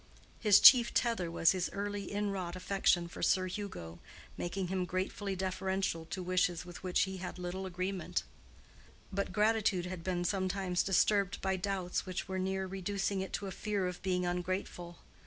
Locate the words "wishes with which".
6.23-7.01